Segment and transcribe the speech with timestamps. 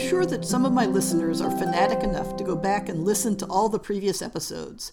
[0.00, 3.46] Sure that some of my listeners are fanatic enough to go back and listen to
[3.46, 4.92] all the previous episodes.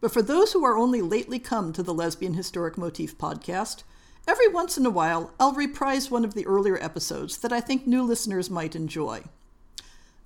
[0.00, 3.82] But for those who are only lately come to the Lesbian Historic Motif podcast,
[4.26, 7.86] every once in a while I'll reprise one of the earlier episodes that I think
[7.86, 9.24] new listeners might enjoy.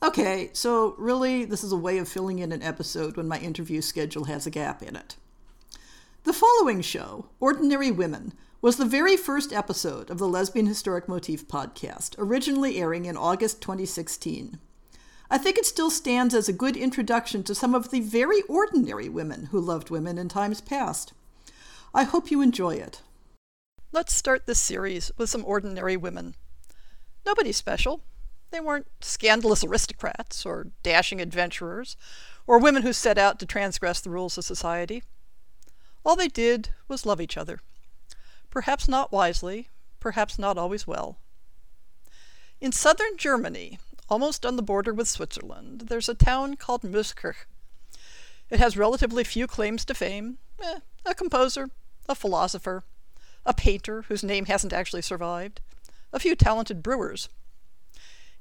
[0.03, 3.83] Okay, so really, this is a way of filling in an episode when my interview
[3.83, 5.17] schedule has a gap in it.
[6.25, 11.49] The following show, Ordinary Women, was the very first episode of the Lesbian Historic Motif
[11.49, 14.59] podcast, originally airing in August 2016.
[15.31, 19.09] I think it still stands as a good introduction to some of the very ordinary
[19.09, 21.15] women who loved women in times past.
[21.95, 23.01] I hope you enjoy it.
[23.93, 26.35] Let's start this series with some ordinary women.
[27.25, 28.03] Nobody special.
[28.51, 31.97] They weren't scandalous aristocrats or dashing adventurers
[32.47, 35.03] or women who set out to transgress the rules of society.
[36.05, 37.61] All they did was love each other
[38.51, 39.69] perhaps not wisely,
[40.01, 41.19] perhaps not always well.
[42.61, 47.47] In southern Germany, almost on the border with Switzerland, there's a town called Mösskirch.
[48.51, 51.71] It has relatively few claims to fame eh, a composer,
[52.09, 52.85] a philosopher,
[53.47, 55.61] a painter whose name hasn't actually survived,
[56.13, 57.29] a few talented brewers.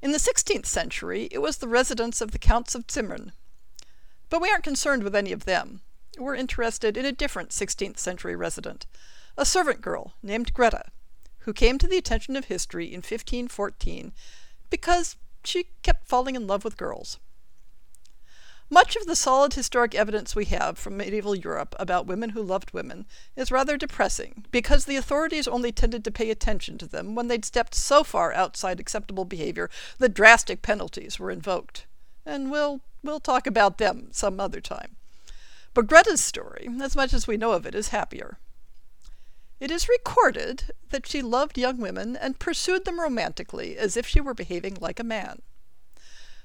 [0.02, 3.32] In the 16th century, it was the residence of the Counts of Zimmern.
[4.30, 5.82] But we aren't concerned with any of them.
[6.18, 8.86] We're interested in a different 16th century resident,
[9.38, 10.86] a servant girl named Greta,
[11.40, 14.12] who came to the attention of history in 1514
[14.70, 17.20] because she kept falling in love with girls.
[18.72, 22.72] Much of the solid historic evidence we have from medieval Europe about women who loved
[22.72, 27.28] women is rather depressing because the authorities only tended to pay attention to them when
[27.28, 31.88] they'd stepped so far outside acceptable behavior that drastic penalties were invoked.
[32.28, 34.98] And we'll, we'll talk about them some other time.
[35.74, 38.38] But Greta's story, as much as we know of it, is happier.
[39.60, 44.22] It is recorded that she loved young women and pursued them romantically as if she
[44.22, 45.42] were behaving like a man.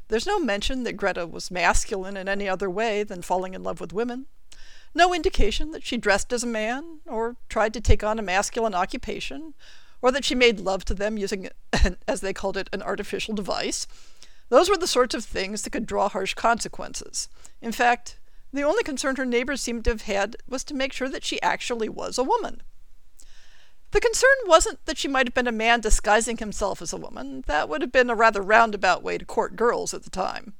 [0.08, 3.80] There's no mention that Greta was masculine in any other way than falling in love
[3.80, 4.26] with women.
[4.94, 8.74] No indication that she dressed as a man, or tried to take on a masculine
[8.74, 9.54] occupation,
[10.02, 11.48] or that she made love to them using,
[12.06, 13.86] as they called it, an artificial device.
[14.50, 17.28] Those were the sorts of things that could draw harsh consequences.
[17.62, 18.18] In fact,
[18.52, 21.40] the only concern her neighbors seemed to have had was to make sure that she
[21.42, 22.62] actually was a woman.
[23.94, 27.44] The concern wasn't that she might have been a man disguising himself as a woman.
[27.46, 30.54] That would have been a rather roundabout way to court girls at the time.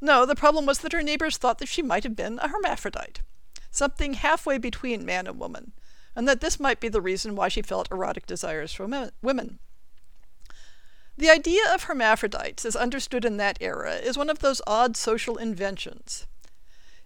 [0.00, 3.20] No, the problem was that her neighbors thought that she might have been a hermaphrodite,
[3.70, 5.72] something halfway between man and woman,
[6.16, 9.58] and that this might be the reason why she felt erotic desires for women.
[11.18, 15.36] The idea of hermaphrodites, as understood in that era, is one of those odd social
[15.36, 16.26] inventions.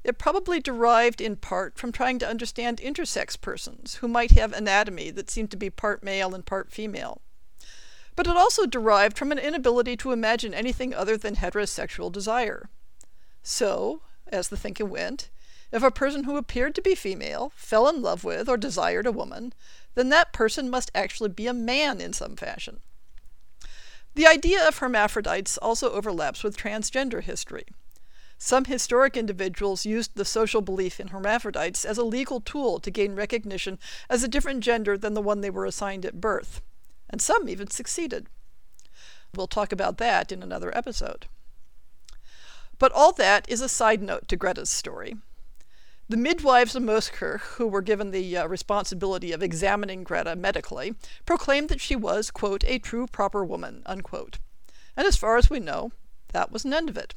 [0.09, 5.11] It probably derived in part from trying to understand intersex persons who might have anatomy
[5.11, 7.21] that seemed to be part male and part female.
[8.17, 12.71] But it also derived from an inability to imagine anything other than heterosexual desire.
[13.43, 15.29] So, as the thinking went,
[15.73, 19.13] if a person who appeared to be female fell in love with or desired a
[19.13, 19.53] woman,
[19.95, 22.81] then that person must actually be a man in some fashion.
[24.15, 27.67] The idea of hermaphrodites also overlaps with transgender history.
[28.41, 33.17] Some historic individuals used the social belief in hermaphrodites as a legal tool to gain
[33.17, 36.63] recognition as a different gender than the one they were assigned at birth,
[37.11, 38.29] and some even succeeded.
[39.35, 41.27] We'll talk about that in another episode.
[42.79, 45.17] But all that is a side note to Greta's story.
[46.09, 50.95] The midwives of Mösskirch, who were given the uh, responsibility of examining Greta medically,
[51.27, 54.39] proclaimed that she was, quote, a true proper woman, unquote.
[54.97, 55.91] And as far as we know,
[56.29, 57.15] that was an end of it.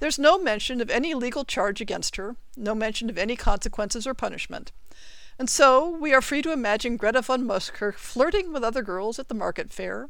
[0.00, 4.14] There's no mention of any legal charge against her, no mention of any consequences or
[4.14, 4.72] punishment.
[5.38, 9.28] And so we are free to imagine Greta von Mösskirch flirting with other girls at
[9.28, 10.08] the market fair,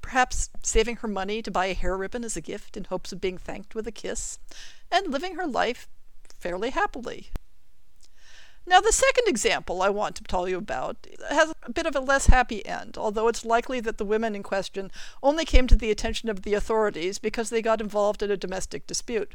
[0.00, 3.20] perhaps saving her money to buy a hair ribbon as a gift in hopes of
[3.20, 4.38] being thanked with a kiss,
[4.92, 5.88] and living her life
[6.38, 7.30] fairly happily.
[8.66, 12.00] Now, the second example I want to tell you about has a bit of a
[12.00, 14.90] less happy end, although it's likely that the women in question
[15.22, 18.86] only came to the attention of the authorities because they got involved in a domestic
[18.86, 19.34] dispute.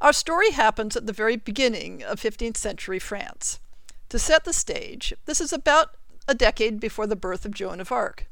[0.00, 3.60] Our story happens at the very beginning of 15th century France.
[4.08, 5.96] To set the stage, this is about
[6.26, 8.26] a decade before the birth of Joan of Arc.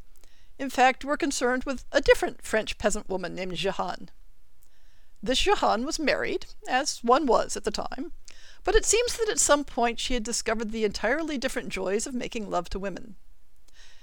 [0.59, 4.09] In fact, we're concerned with a different French peasant woman named Jehanne.
[5.23, 8.13] This Jehanne was married, as one was at the time,
[8.69, 12.12] but it seems that at some point she had discovered the entirely different joys of
[12.12, 13.17] making love to women.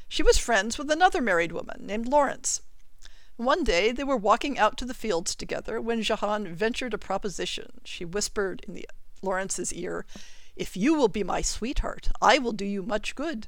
[0.08, 2.64] She was friends with another married woman named Laurence.
[3.36, 7.74] One day they were walking out to the fields together when Jehanne ventured a proposition.
[7.84, 8.90] She whispered in the
[9.22, 10.08] Laurence's ear,
[10.56, 13.48] If you will be my sweetheart, I will do you much good.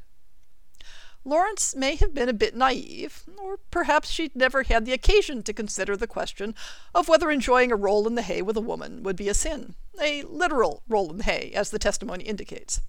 [1.23, 5.53] Laurence may have been a bit naive, or perhaps she'd never had the occasion to
[5.53, 6.55] consider the question
[6.95, 9.75] of whether enjoying a roll in the hay with a woman would be a sin,
[10.01, 12.79] a literal roll in the hay, as the testimony indicates.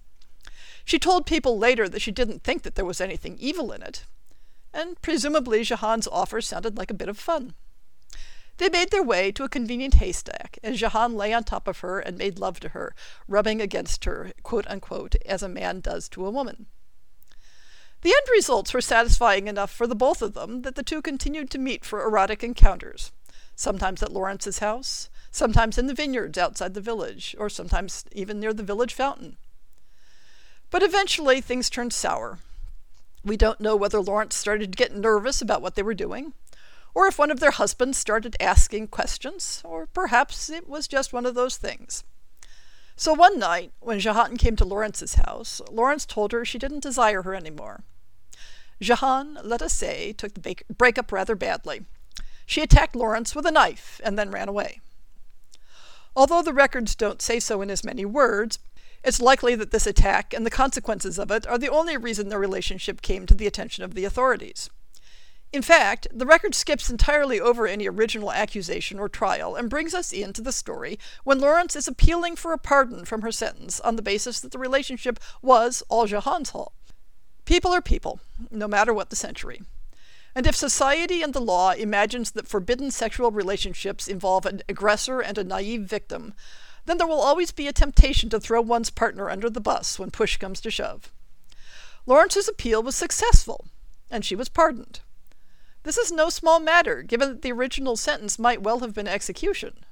[0.84, 4.04] She told people later that she didn't think that there was anything evil in it,
[4.72, 7.54] and presumably Jehanne's offer sounded like a bit of fun.
[8.58, 12.00] They made their way to a convenient haystack, and Jehanne lay on top of her
[12.00, 12.94] and made love to her,
[13.26, 16.66] rubbing against her, quote unquote, as a man does to a woman.
[18.02, 21.50] The end results were satisfying enough for the both of them that the two continued
[21.50, 23.10] to meet for erotic encounters,
[23.56, 28.54] sometimes at Laurence's house, sometimes in the vineyards outside the village, or sometimes even near
[28.54, 29.36] the village fountain.
[30.70, 32.38] But eventually things turned sour.
[33.24, 36.34] We don't know whether Laurence started to get nervous about what they were doing,
[36.94, 41.26] or if one of their husbands started asking questions, or perhaps it was just one
[41.26, 42.04] of those things.
[42.98, 47.22] So one night, when Jehanne came to Laurence's house, Laurence told her she didn't desire
[47.22, 47.84] her any more.
[48.80, 51.82] Jehanne, let us say, took the breakup rather badly.
[52.44, 54.80] She attacked Laurence with a knife and then ran away.
[56.16, 58.58] Although the records don't say so in as many words,
[59.04, 62.40] it's likely that this attack and the consequences of it are the only reason their
[62.40, 64.70] relationship came to the attention of the authorities.
[65.50, 70.12] In fact, the record skips entirely over any original accusation or trial and brings us
[70.12, 74.02] into the story when Laurence is appealing for a pardon from her sentence on the
[74.02, 76.74] basis that the relationship was all Jehanne's fault.
[77.46, 79.62] People are people, no matter what the century.
[80.34, 85.38] And if society and the law imagines that forbidden sexual relationships involve an aggressor and
[85.38, 86.34] a naive victim,
[86.84, 90.10] then there will always be a temptation to throw one's partner under the bus when
[90.10, 91.10] push comes to shove.
[92.04, 93.66] Laurence's appeal was successful,
[94.10, 95.00] and she was pardoned.
[95.82, 99.84] This is no small matter, given that the original sentence might well have been execution.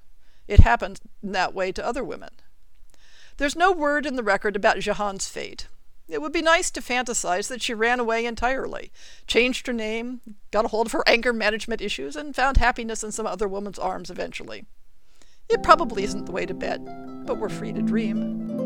[0.49, 2.31] It happened that way to other women.
[3.37, 5.69] There's no word in the record about Jehanne's fate.
[6.09, 8.93] It would be nice to fantasize that she ran away entirely,
[9.27, 10.21] changed her name,
[10.53, 13.79] got a hold of her anger management issues, and found happiness in some other woman's
[13.79, 14.67] arms eventually.
[15.49, 16.81] It probably isn't the way to bet,
[17.27, 18.66] but we're free to dream.